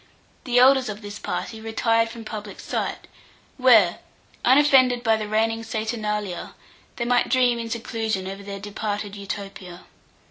The 0.45 0.57
elders 0.57 0.89
of 0.89 1.03
this 1.03 1.19
party 1.19 1.61
retired 1.61 2.09
from 2.09 2.25
public 2.25 2.59
sight, 2.59 3.05
where, 3.57 3.99
unoffended 4.43 5.03
by 5.03 5.15
the 5.15 5.27
reigning 5.27 5.61
saturnalia, 5.63 6.55
they 6.95 7.05
might 7.05 7.29
dream 7.29 7.59
in 7.59 7.69
seclusion 7.69 8.27
over 8.27 8.41
their 8.41 8.59
departed 8.59 9.15
Utopia. 9.15 9.81